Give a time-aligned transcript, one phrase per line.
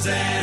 [0.00, 0.39] Mountain.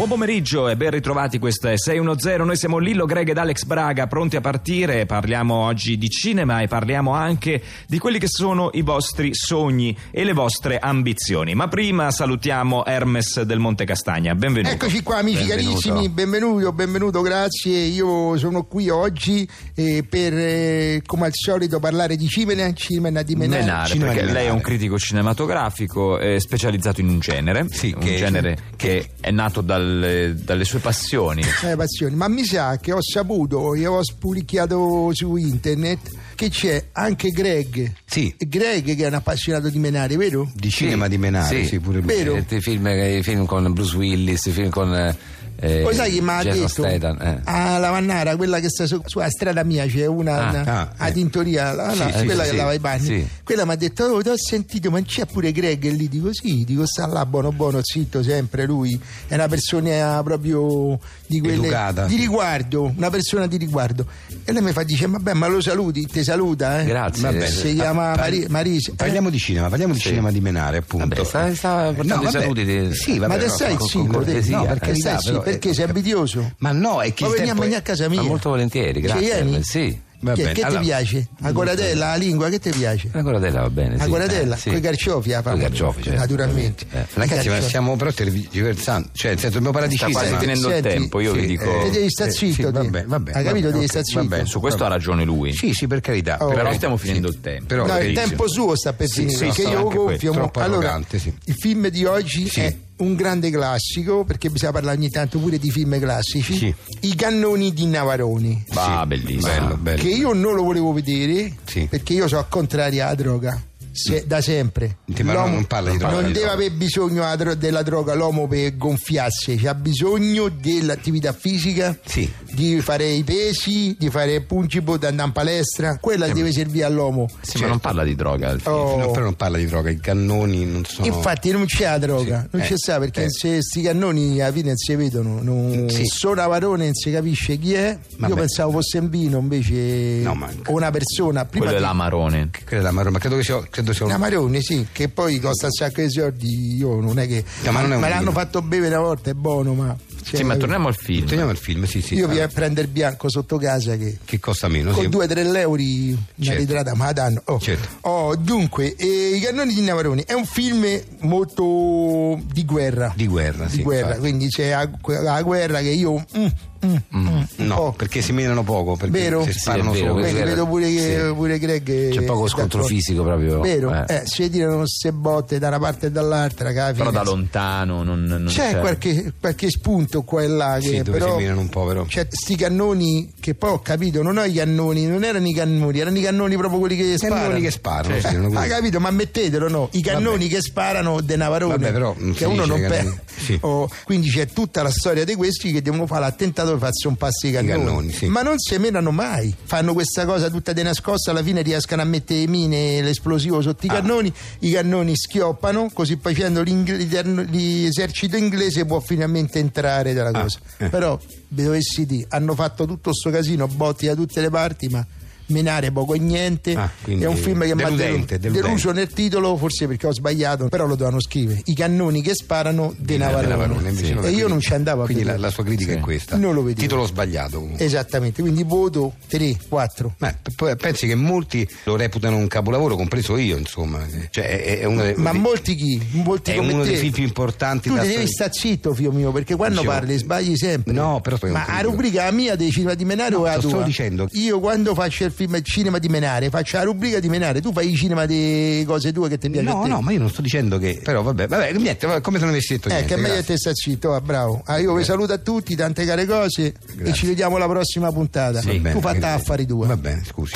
[0.00, 4.06] Buon pomeriggio e ben ritrovati, questo è 610, noi siamo Lillo Greg ed Alex Braga,
[4.06, 8.80] pronti a partire, parliamo oggi di cinema e parliamo anche di quelli che sono i
[8.80, 11.54] vostri sogni e le vostre ambizioni.
[11.54, 14.72] Ma prima salutiamo Hermes del Monte Castagna, benvenuto.
[14.72, 15.68] Eccoci qua amici Benvenuto.
[15.80, 17.76] carissimi, benvenuto, benvenuto, grazie.
[17.80, 23.34] Io sono qui oggi eh, per eh, come al solito parlare di cinema, cinema di
[23.36, 23.60] menare.
[23.64, 28.00] Menare, cinema perché lei è un critico cinematografico eh, specializzato in un genere, Sì, un
[28.02, 31.42] che- genere che è nato dalle, dalle sue passioni.
[31.64, 32.14] Eh, passioni.
[32.14, 37.92] Ma mi sa che ho saputo e ho spullicchiato su internet che c'è anche Greg.
[38.04, 38.34] Sì.
[38.38, 40.50] Greg che è un appassionato di menare, vero?
[40.54, 42.06] Di cinema di Menare, sì, pure lui.
[42.06, 42.34] Vero.
[42.34, 45.16] Eh, i film, i film con Bruce Willis, i film con
[45.60, 46.68] eh, eh, Poi sai chi mi ha detto?
[46.68, 47.40] Statham, eh.
[47.44, 51.08] A Lavannara, quella che sta su- sulla strada mia, c'è una, Ah, una- ah, a
[51.08, 51.12] eh.
[51.12, 53.04] tintoria, la- la- sì, quella sì, che lava i panni.
[53.04, 53.28] sì.
[53.44, 56.32] Quella mi ha detto, oh, ti ho sentito, ma c'è pure Greg e lì dico
[56.32, 61.54] sì, dico sta là buono buono, zitto sempre lui, è una persona proprio di quelle
[61.66, 62.06] Educata.
[62.06, 64.06] di riguardo, una persona di riguardo.
[64.44, 66.84] E lei mi fa dice, vabbè ma lo saluti, ti saluta, eh?
[66.86, 67.22] Grazie.
[67.22, 68.90] Vabbè, Si chiama par- Mari- Marisa.
[68.92, 68.94] eh?
[68.94, 71.06] Parliamo di cinema, parliamo di cinema di Menare, appunto.
[71.08, 72.94] Vabbè, sta, sta portando No, i vabbè, saluti di...
[72.94, 74.06] Sì, Ma vabbè, te no, con te?
[74.08, 75.40] cortesia, No, per perché però, zitto?
[75.50, 76.52] Perché eh, sei invidioso?
[76.58, 78.22] Ma no, è che Ma veniamo è- a casa mia.
[78.22, 79.20] Ma molto volentieri, grazie.
[79.42, 79.62] vieni?
[79.62, 80.08] Sì.
[80.22, 81.28] Va che bene, che allora- ti piace?
[81.38, 83.08] La coratella, la lingua, che ti piace?
[83.10, 83.96] La coratella va bene.
[83.96, 84.10] La sì.
[84.10, 84.68] coratella, Eh, sì.
[84.68, 86.18] con i carciofi, la Coi famo, carciofi, certo.
[86.18, 86.84] naturalmente.
[86.90, 90.26] Eh, Ragazzi, I ma stiamo però tergiversando, cioè, nel senso, dobbiamo parlare di Sta cinema.
[90.28, 91.84] quasi tenendo il tempo, io sì, vi dico...
[91.84, 92.78] E devi stare Eh, sì, zitto, te.
[92.82, 93.66] vabbè, vabbè, Hai capito?
[93.68, 94.28] vabbè, devi ok, stare va zitto.
[94.34, 94.44] bene.
[94.44, 95.54] Su questo ha ragione lui.
[95.54, 96.36] Sì, sì, per carità.
[96.44, 96.52] Oh.
[96.52, 97.36] Però Eh, stiamo finendo sì.
[97.36, 97.64] il tempo.
[97.66, 100.50] Però, No, il tempo suo sta per Sì, finire, sì, perché sì, io gonfio.
[100.56, 101.34] Allora, sì.
[101.46, 102.60] il film di oggi Sì.
[102.60, 106.56] è un grande classico, perché bisogna parlare ogni tanto pure di film classici.
[106.56, 106.74] Sì.
[107.00, 108.64] I cannoni di Navaroni.
[108.72, 109.40] Va, Sì, bellissimo.
[109.52, 110.02] Bello, bello.
[110.02, 111.86] Che io non lo volevo vedere Sì.
[111.88, 113.62] perché io sono contrario alla droga.
[113.92, 117.24] Se- da sempre Sì, ma non- parla di droga, non di deve avere bisogno
[117.56, 122.30] della droga l'uomo per gonfiarsi c'ha bisogno dell'attività fisica Sì.
[122.52, 127.28] di fare i pesi di fare pungibo da andare in palestra quella deve servire all'uomo
[127.40, 128.60] Sì, ma non parla di droga il.
[128.64, 128.96] Oh.
[128.96, 131.06] No, però non parla di droga, i cannoni non sono...
[131.06, 132.48] Infatti non c'è la droga, Sì.
[132.52, 133.30] non Eh, c'è sta perché eh.
[133.30, 136.04] se sti cannoni alla fine non si vedono, non Sì.
[136.06, 137.98] sono Avarone non si capisce chi è.
[138.18, 138.32] Vabbè.
[138.32, 141.44] Io pensavo fosse un vino, invece No, ma- o una persona.
[141.44, 142.50] Prima Quello è di- l'amarone.
[142.64, 143.60] Quella è la Maroma, credo che sia...
[143.82, 146.76] Credo sia un- Amarone, sì, che poi costa un sacco di soldi.
[146.76, 147.44] Io non è che.
[147.64, 148.32] No, ma non è me l'hanno vino.
[148.32, 149.96] fatto bere una volta, è buono, ma.
[150.24, 151.26] cioè, Sì, ma torniamo al film.
[151.26, 152.14] Torniamo al film, sì, sì.
[152.14, 154.18] Io vi Ah, prendo il bianco sotto casa che.
[154.24, 155.08] Che costa meno, Con sì.
[155.08, 156.60] 2-3 euro una Certo.
[156.60, 157.42] ritrata ma la danno.
[157.46, 157.58] Oh.
[157.60, 157.88] Certo.
[158.08, 160.86] Oh, dunque, eh, I cannoni di Navaroni è un film
[161.20, 163.12] molto di guerra.
[163.16, 164.20] Di guerra, Di sì, guerra, infatti.
[164.20, 164.88] quindi c'è la,
[165.22, 166.24] la guerra che io.
[166.36, 166.46] mm,
[166.86, 167.92] mm, mm, un No, po'.
[167.96, 169.42] perché si menano poco, perché Vero?
[169.44, 170.22] si Sì, sparano è vero, solo.
[170.22, 171.34] Vedi, vedo pure, che, sì.
[171.34, 172.08] pure Greg.
[172.10, 173.60] C'è poco scontro fisico proprio.
[173.60, 173.92] Vero?
[174.06, 174.14] eh.
[174.14, 176.72] Eh, si tirano queste botte da una parte e dall'altra.
[176.92, 180.78] Però da lontano non, non C'è qualche, qualche spunto qua e là.
[180.80, 182.04] Sì, che dove però, si menano un po', però.
[182.04, 185.98] C'è sti cannoni che poi ho capito, non ho i cannoni, non erano i cannoni,
[185.98, 187.40] erano i cannoni proprio quelli che sparano.
[187.42, 189.88] Cannoni che sparano, sì, Eh, ha capito, ma mettetelo no?
[189.92, 191.76] I cannoni che sparano de Navarone.
[191.76, 193.22] Vabbè, però che uno non perde.
[193.36, 193.58] Sì.
[193.62, 197.16] Oh, quindi c'è tutta la storia di questi che devono fare l'attentato per farsi un
[197.16, 197.84] passo i cannoni.
[197.84, 198.26] cannoni, sì.
[198.26, 199.54] Ma non si menano mai.
[199.64, 203.86] Fanno questa cosa tutta di nascosta, alla fine riescono a mettere le mine l'esplosivo sotto
[203.86, 203.94] i Ah.
[203.94, 210.58] cannoni, i cannoni schioppano, così facendo l'esercito inglese può finalmente entrare dalla cosa.
[210.78, 210.88] eh.
[210.88, 211.18] Però,
[211.48, 215.04] dovessi dire, hanno fatto tutto sto casino, botti da tutte le parti, ma
[215.50, 216.74] menare poco e niente.
[216.74, 217.90] Ah, è un film che mi ha
[218.38, 221.60] deluso nel titolo, forse perché ho sbagliato, però lo dovevano scrivere.
[221.64, 223.94] I cannoni che sparano de Navarone.
[223.94, 224.16] Sì.
[224.22, 225.98] E io non ci andavo a Quindi la, la sua critica Sì.
[225.98, 226.36] è questa.
[226.36, 226.80] Non lo vedevo.
[226.80, 227.84] Titolo sbagliato comunque.
[227.84, 230.14] Esattamente, quindi voto 3, 4.
[230.18, 233.98] Beh, pensi che molti lo reputano un capolavoro, compreso io, insomma.
[234.30, 236.00] Cioè, è, è uno Ma di- molti chi?
[236.12, 239.80] Molti è uno dei film più importanti Tu devi stare zitto, figlio mio, perché quando
[239.80, 240.92] Dicevo- parli sbagli sempre.
[240.92, 241.90] No, però Ma la dico.
[241.90, 243.82] rubrica mia dei cinema di Menare No, o è la lo sto tua?
[243.82, 244.28] dicendo.
[244.32, 247.90] Io quando faccio il film cinema di Menare faccio la rubrica di Menare, tu fai
[247.90, 249.88] i cinema di cose tue che ti a No, te.
[249.88, 251.00] no, ma io non sto dicendo che.
[251.02, 253.08] Però vabbè, vabbè, niente, va- come se non avessi detto Eh, niente.
[253.08, 253.54] che è meglio che grazie.
[253.54, 254.60] te sta zitto, ah, bravo.
[254.66, 257.12] Ah, io vi saluto a tutti, tante care cose e Grazie.
[257.14, 258.60] ci vediamo alla prossima puntata.
[258.60, 259.36] Va bene, tu fatta grazie.
[259.40, 259.86] affari tua.
[259.86, 260.52] Va bene, scusi.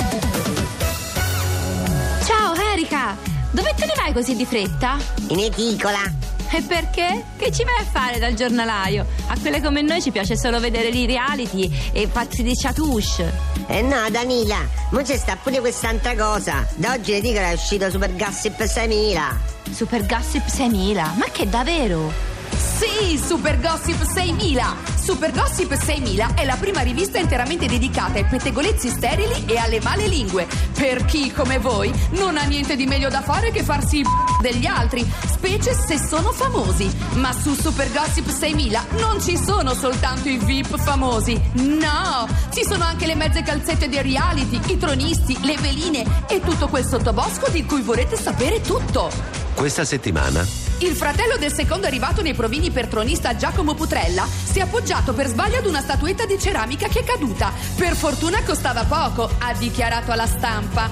[2.25, 3.17] Ciao Erika,
[3.53, 4.97] dove te ne vai così di fretta?
[5.29, 6.34] In edicola.
[6.55, 7.25] E perché?
[7.37, 9.05] Che ci vai a fare dal giornalaio?
[9.27, 13.33] A quelle come noi ci piace solo vedere i reality e farsi di chatouche.
[13.67, 16.65] Eh no, Danila, ma c'è sta pure quest'altra cosa.
[16.77, 19.41] Da oggi in edicola è uscito Super Gossip 6000.
[19.73, 22.34] Super Gossip 6000, ma che davvero?
[22.57, 24.93] Sì, Super Gossip 6000!
[25.03, 30.07] Super Gossip 6000 è la prima rivista interamente dedicata ai pettegolezzi sterili e alle male
[30.07, 30.47] lingue.
[30.73, 34.05] Per chi, come voi, non ha niente di meglio da fare che farsi i
[34.41, 36.91] degli altri, specie se sono famosi.
[37.15, 41.41] Ma su Super Gossip 6000 non ci sono soltanto i VIP famosi.
[41.55, 42.29] No!
[42.53, 46.85] Ci sono anche le mezze calzette dei reality, i tronisti, le veline e tutto quel
[46.85, 49.11] sottobosco di cui vorrete sapere tutto.
[49.55, 54.63] Questa settimana Il fratello del secondo arrivato nei provini per tronista Giacomo Putrella si è
[54.63, 57.53] appoggiato per sbaglio ad una statuetta di ceramica che è caduta.
[57.77, 60.91] Per fortuna costava poco, ha dichiarato alla stampa.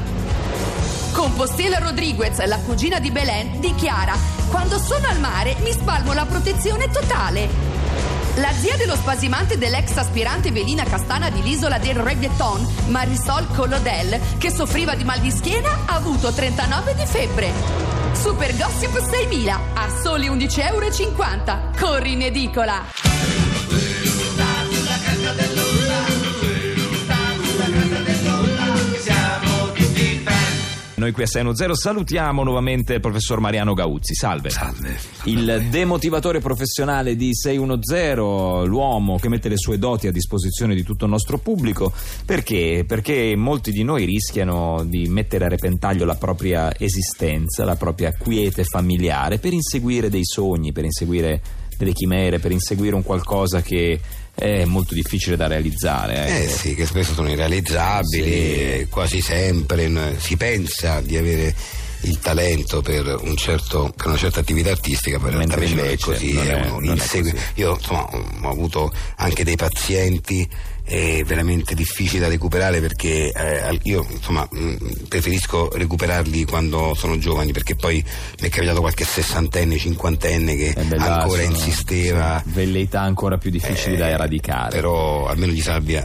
[1.12, 4.17] Compostela Rodriguez, la cugina di Belen, dichiara:
[4.49, 7.49] Quando sono al mare mi spalmo la protezione totale.
[8.37, 14.50] La zia dello spasimante dell'ex aspirante velina castana di l'isola del reggaeton, Marisol Collodel, che
[14.50, 17.92] soffriva di mal di schiena, ha avuto 39 di febbre.
[18.14, 21.70] Super Gossip 6000 a soli 11,50 euro.
[21.79, 23.12] Corri in edicola!
[31.03, 34.15] Noi qui a 610 salutiamo nuovamente il professor Mariano Gauzzi.
[34.15, 34.51] Salve.
[34.51, 34.97] Salve.
[35.25, 41.07] Il demotivatore professionale di 610, l'uomo che mette le sue doti a disposizione di tutto
[41.07, 41.93] il nostro pubblico.
[42.25, 42.85] Perché?
[42.87, 48.63] Perché molti di noi rischiano di mettere a repentaglio la propria esistenza, la propria quiete
[48.63, 51.41] familiare per inseguire dei sogni, per inseguire
[51.82, 54.00] delle chimere, per inseguire un qualcosa che
[54.34, 56.26] è molto difficile da realizzare.
[56.26, 56.56] Eh ecco.
[56.56, 58.87] sì, che spesso sono irrealizzabili, Sì.
[58.88, 61.55] quasi sempre si pensa di avere
[62.05, 65.93] il talento per, un certo- per una certa attività artistica, poi in realtà Mentre invece
[65.94, 66.37] è così.
[66.37, 67.34] è- così.
[67.56, 70.49] Io insomma ho avuto anche dei pazienti
[70.84, 77.52] eh, veramente difficili da recuperare perché eh, io insomma mh, preferisco recuperarli quando sono giovani
[77.52, 78.05] perché poi
[78.40, 82.43] mi è capitato qualche sessantenne, cinquantenne che Eh ancora insisteva.
[82.46, 84.70] velleità ancora più difficili da Eh, eradicare.
[84.70, 86.00] Però almeno gli salvi un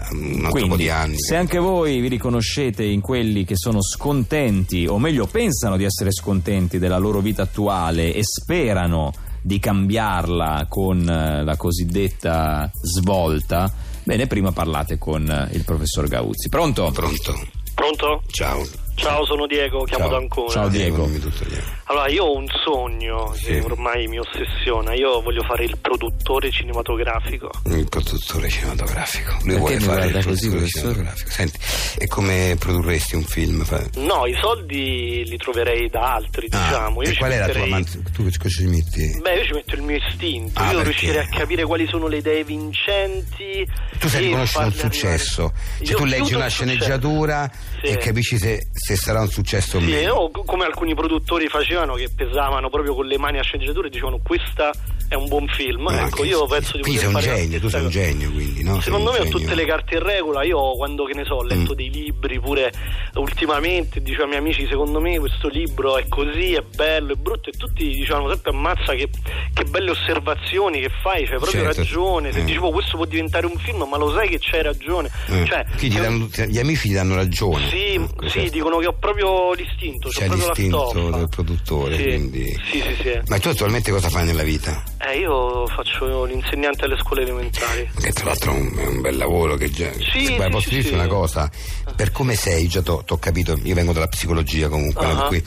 [0.45, 1.15] altro po' Quindi, di anni.
[1.19, 6.11] se anche voi vi riconoscete in quelli che sono scontenti, o meglio pensano di essere
[6.11, 13.71] scontenti della loro vita attuale e sperano di cambiarla con eh, la cosiddetta svolta,
[14.07, 16.47] bene, prima parlate con eh, il professor Gauzzi.
[16.47, 16.89] Pronto?
[16.91, 17.37] Pronto?
[17.75, 18.23] Pronto?
[18.31, 18.65] Ciao.
[18.95, 20.13] Ciao, sono Diego, chiamo Ciao.
[20.13, 20.49] da Ancona.
[20.49, 21.05] Ciao, Diego.
[21.07, 21.76] Diego.
[21.89, 23.59] Allora, io ho un sogno che Sì.
[23.63, 24.93] ormai mi ossessiona.
[24.93, 27.49] Io voglio fare il produttore cinematografico.
[27.67, 29.31] Il produttore cinematografico.
[29.43, 31.29] Lui Perché vuole fare il così, produttore cinematografico.
[31.31, 31.57] Senti,
[31.97, 33.65] e come produrresti un film?
[33.95, 37.01] No, i soldi li troverei da altri, Ah, diciamo.
[37.03, 39.19] Io e ci qual è la tua metterei- man- Tu che cosa ci metti?
[39.21, 40.59] Beh, io ci metto il mio istinto.
[40.59, 43.65] Ah, io riuscirei a capire quali sono le idee vincenti.
[43.97, 45.41] Tu sai riconoscere un successo.
[45.43, 45.85] arrivare.
[45.85, 47.49] Cioè Io tu leggi una sceneggiatura
[47.81, 47.91] Sì.
[47.91, 50.13] e capisci se, se sarà un successo o Sì, meno.
[50.15, 53.89] o co- come alcuni produttori facevano che pesavano proprio con le mani a sceneggiatura e
[53.89, 54.71] dicevano questa
[55.09, 55.83] è un buon film.
[55.83, 58.31] Ma ecco, che- io penso di quindi sei un fare genio, tu sei un genio
[58.31, 58.79] quindi, no?
[58.81, 60.43] Secondo me ho tutte le carte in regola.
[60.43, 61.75] Io quando che ne so, ho letto Mm.
[61.75, 62.71] dei libri pure
[63.15, 67.49] ultimamente, dicevo ai miei amici, secondo me questo libro è così, è bello, è brutto,
[67.49, 69.09] e tutti dicevano sempre ammazza che,
[69.53, 71.81] che belle osservazioni che fai, c'hai proprio Certo.
[71.81, 72.31] ragione.
[72.31, 72.43] Se Eh.
[72.43, 75.09] dicevo questo può diventare un film, ma lo sai che c'hai ragione.
[75.27, 77.67] Eh, Cioè, ti danno- gli amici ti danno ragione.
[77.69, 78.51] sì, Ecco, sì, certo.
[78.51, 82.59] dicono che ho proprio l'istinto, c'ho C'è proprio la l'istinto del produttore, Sì, quindi...
[82.71, 83.19] sì, sì, sì.
[83.27, 84.83] Ma tu attualmente cosa fai nella vita?
[84.99, 87.89] Eh, io faccio l'insegnante alle scuole elementari.
[87.99, 89.91] Che tra l'altro è un, un bel lavoro che già...
[90.11, 90.93] Sì, Guarda, sì, posso sì, dirti sì.
[90.95, 91.49] una cosa?
[91.95, 95.11] Per come sei, già t'ho t'ho capito, io vengo dalla psicologia comunque, no?
[95.11, 95.15] Ah.
[95.15, 95.43] per cui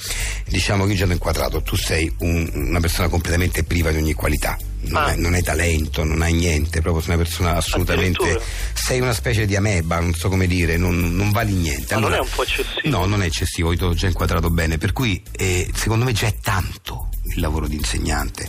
[0.46, 4.12] diciamo che io già l'ho inquadrato, tu sei un- una persona completamente priva di ogni
[4.14, 4.56] qualità.
[4.82, 5.06] Non, Ah.
[5.08, 8.40] hai, non hai talento, non hai niente, proprio sei una persona assolutamente.
[8.72, 11.94] Sei una specie di ameba, non so come dire, non, non vali niente.
[11.94, 12.80] Ma non Allora- è un po' eccessivo?
[12.88, 16.12] No, non è eccessivo, io ti ho già inquadrato bene, per cui eh, secondo me
[16.12, 18.48] già è tanto il lavoro di insegnante.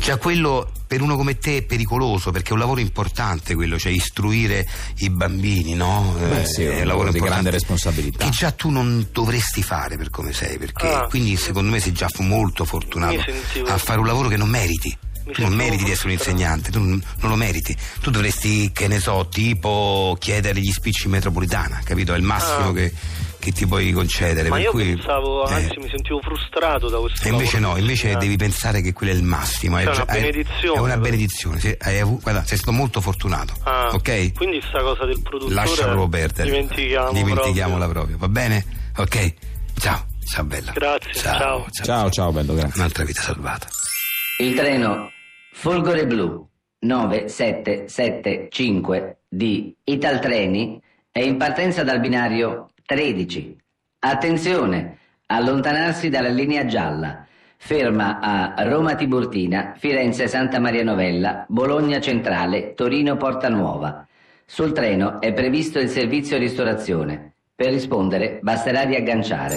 [0.00, 3.92] Già quello per uno come te è pericoloso perché è un lavoro importante quello, cioè
[3.92, 4.66] istruire
[4.98, 6.14] i bambini, no?
[6.18, 8.24] Beh, Eh, sì, è un lavoro di grande responsabilità.
[8.24, 11.06] Che già tu non dovresti fare per come sei, perché Ah.
[11.06, 13.22] quindi secondo me sei già molto fortunato
[13.66, 14.96] a fare un lavoro che non meriti.
[15.26, 17.76] Mi Tu non meriti di essere un insegnante, tu non, lo meriti.
[18.00, 22.14] Tu dovresti, che ne so, tipo chiedere gli spicci in metropolitana, capito?
[22.14, 22.72] È il massimo Ah.
[22.72, 22.92] che,
[23.40, 24.48] che ti puoi concedere.
[24.48, 27.70] Ma per io cui, pensavo, eh, anzi, mi sentivo frustrato da questo e invece no,
[27.70, 28.24] invece insegnante.
[28.24, 29.78] devi pensare che quello è il massimo.
[29.82, 31.58] Cioè, Hai una benedizione, È una benedizione.
[31.60, 33.54] sì, hai avu- guarda, sei stato molto fortunato.
[33.64, 34.32] Ah, ok?
[34.32, 36.50] Quindi sta cosa del produttore Lascialo perdere.
[36.50, 38.16] Dimentichiamo Dimentichiamola proprio.
[38.16, 38.18] proprio.
[38.18, 38.64] va bene?
[38.98, 39.34] Ok?
[39.78, 40.70] Ciao, ciao bella.
[40.70, 41.36] Grazie, ciao.
[41.38, 41.66] ciao.
[41.84, 42.78] Ciao, ciao, bello, grazie.
[42.78, 43.66] Un'altra vita salvata.
[44.38, 45.10] Il treno
[45.58, 46.46] Folgore Blu
[46.80, 50.78] 9775 di Italtreni
[51.10, 53.56] è in partenza dal binario 13.
[54.00, 57.26] Attenzione, allontanarsi dalla linea gialla.
[57.56, 64.06] Ferma a Roma Tiburtina, Firenze Santa Maria Novella, Bologna Centrale, Torino Porta Nuova.
[64.44, 67.32] Sul treno è previsto il servizio ristorazione.
[67.54, 69.56] Per rispondere basterà riagganciare.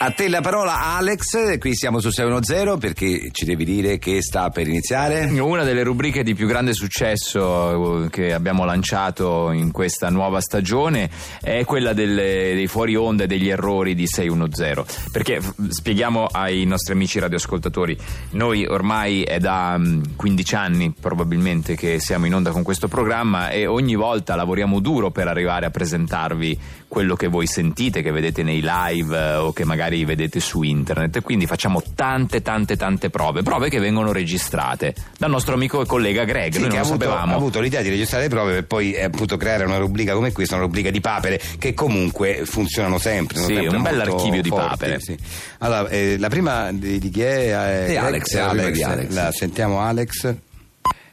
[0.00, 4.48] A te la parola Alex, qui siamo su 610 perché ci devi dire che sta
[4.48, 5.24] per iniziare.
[5.40, 11.10] Una delle rubriche di più grande successo eh, che abbiamo lanciato in questa nuova stagione
[11.40, 15.10] è quella delle- dei fuori onda e degli errori di 610.
[15.10, 17.98] Perché spieghiamo ai nostri amici radioascoltatori,
[18.30, 23.50] noi ormai è da mm, 15 anni probabilmente che siamo in onda con questo programma
[23.50, 28.44] e ogni volta lavoriamo duro per arrivare a presentarvi quello che voi sentite, che vedete
[28.44, 31.20] nei live eh, o che magari vedete su internet.
[31.22, 36.24] Quindi facciamo tante tante tante prove, prove che vengono registrate dal nostro amico e collega
[36.24, 36.52] Greg.
[36.52, 37.32] Sì, Noi che non ha avuto, sapevamo.
[37.32, 40.32] ha avuto l'idea di registrare le prove per poi eh, appunto creare una rubrica come
[40.32, 43.38] questa, una rubrica di papere che comunque funzionano sempre.
[43.38, 45.00] Sì, sempre un molto bell'archivio di papere.
[45.00, 45.16] sì.
[45.58, 47.86] Allora, eh, la prima di, di chi è?
[47.88, 49.08] Eh, Alex, è la Alex.
[49.10, 50.34] La sentiamo Alex.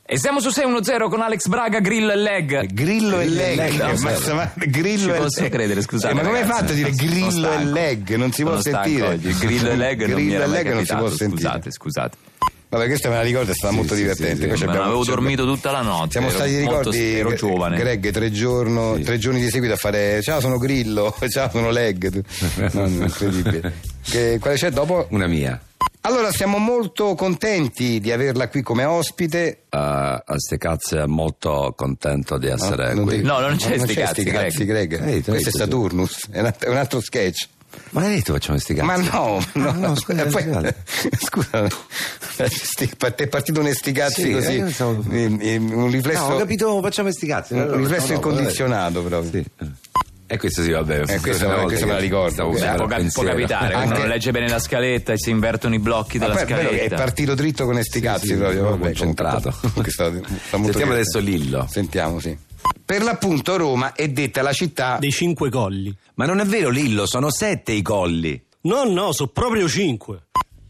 [0.07, 2.65] E siamo su 610 con Alex Braga, Grill e Leg.
[2.71, 5.51] Grillo e leg, leg, no, ma, ma- grillo Ci e posso leg.
[5.51, 8.15] credere, scusate, Eh, ma come hai fatto a dire sono grillo e leg?
[8.15, 9.07] Non si può sentire.
[9.07, 9.33] oggi.
[9.33, 11.41] Grillo e leg non Grillo era e leg non si può sentire.
[11.41, 12.17] Scusate, scusate.
[12.69, 14.49] Vabbè, questa me la ricordo, è stata Sì, molto sì, divertente.
[14.51, 14.63] sì, sì.
[14.65, 16.11] Abbiamo- avevo dormito tutta la notte.
[16.11, 17.77] Siamo ero stati, ricordi, ero giovane.
[17.77, 19.01] Greg, tre, giorno- Sì.
[19.03, 22.11] tre giorni di seguito a fare ciao sono Grillo, ciao sono Leg.
[22.11, 22.21] Tu-
[22.77, 23.73] No, no, incredibile.
[24.03, 25.07] Che- quale c'è dopo?
[25.09, 25.59] Una mia.
[26.05, 29.63] Allora, siamo molto contenti di averla qui come ospite.
[29.71, 33.17] Uh, a ste cazze è molto contento di essere non qui.
[33.17, 34.93] ti- No, non c'è sti cazzi, cazzi, Greg.
[35.03, 35.65] Ehi, tu hai Questo è.
[35.65, 37.47] Saturnus, è un altro- è un altro sketch.
[37.89, 38.85] Ma l'hai detto facciamo sti cazzi?
[38.85, 40.43] Ma no, no, Ah, no, scusa, E poi-
[41.19, 41.67] scusa,
[42.47, 46.37] sti- è partito un esticazzi Sì, così, eh, stavo- eh, eh, un riflesso, No, ho
[46.37, 47.53] capito, facciamo sti cazzi.
[47.53, 49.31] un riflesso incondizionato proprio.
[49.31, 49.45] Sì.
[50.27, 51.01] E questo sì, vabbè.
[51.05, 52.49] Eh, questa- una volta questa me la che ricordo.
[52.49, 55.79] bene Può, può capitare, Anche- uno non legge bene la scaletta e si invertono i
[55.79, 56.95] blocchi della poi è bello che è scaletta.
[56.95, 59.51] partito dritto con esti cazzi sì, proprio, proprio vabbè, concentrato.
[59.61, 60.93] Sentiamo divertente.
[60.93, 61.67] adesso Lillo.
[61.69, 62.35] Sentiamo, sì.
[62.83, 65.95] Per l'appunto Roma è detta la città dei cinque colli.
[66.15, 68.41] Ma non è vero Lillo, sono sette i colli.
[68.61, 70.23] No, no, sono proprio cinque.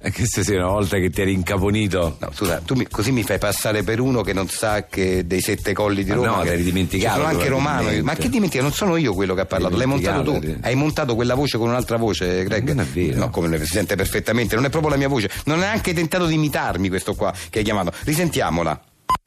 [0.05, 2.17] E questa sì, una volta che ti eri incaponito.
[2.19, 5.41] No, scusa, tu mi- così mi fai passare per uno che non sa che dei
[5.41, 6.27] sette colli di Ma Roma.
[6.35, 7.89] no, che l'hai dimenticato, sono anche romano.
[8.03, 8.61] Ma che dimentica?
[8.61, 10.57] Non sono io quello che ha parlato, l'hai montato tu.
[10.61, 12.67] Hai montato quella voce con un'altra voce, Greg.
[12.67, 13.17] Non è vero.
[13.17, 15.27] No, come si sente perfettamente, non è proprio la mia voce.
[15.45, 17.91] Non ha neanche tentato di imitarmi questo qua che hai chiamato.
[18.03, 18.79] Risentiamola.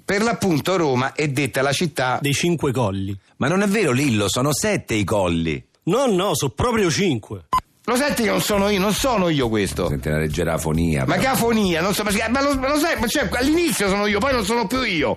[0.05, 3.19] Per l'appunto Roma è detta la città Dei cinque colli.
[3.39, 5.61] Ma non è vero Lillo, sono sette i colli.
[5.85, 7.47] No, no, sono proprio cinque.
[7.89, 9.89] Lo senti che non sono io, non sono io questo.
[9.89, 11.07] Senti una leggera afonia.
[11.07, 11.21] Ma però.
[11.21, 14.19] che afonia, non so, ma, ma lo, ma lo sai, ma cioè, all'inizio sono io,
[14.19, 15.17] poi non sono più io.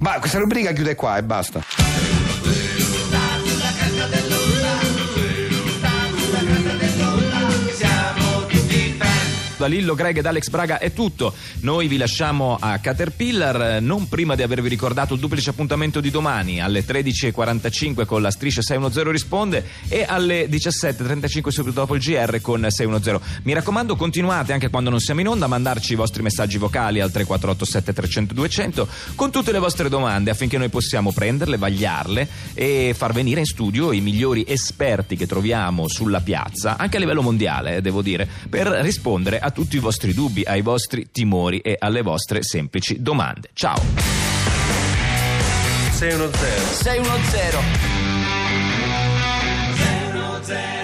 [0.00, 2.11] Ma questa rubrica chiude qua e basta.
[9.62, 11.32] Da Lillo, Greg ed Alex Braga è tutto.
[11.60, 16.10] Noi vi lasciamo a Caterpillar, eh, non prima di avervi ricordato il duplice appuntamento di
[16.10, 22.40] domani alle 13.45 con la striscia 610 risponde e alle 17.35 subito dopo il GR
[22.40, 23.42] con 610.
[23.44, 26.98] Mi raccomando, continuate anche quando non siamo in onda a mandarci i vostri messaggi vocali
[26.98, 32.94] al 3487 300 200 con tutte le vostre domande affinché noi possiamo prenderle, vagliarle e
[32.98, 37.76] far venire in studio i migliori esperti che troviamo sulla piazza, anche a livello mondiale,
[37.76, 42.02] eh, devo dire, per rispondere a tutti i vostri dubbi, ai vostri timori e alle
[42.02, 43.50] vostre semplici domande.
[43.52, 43.80] Ciao!
[45.92, 47.58] 610 610
[49.76, 50.81] 610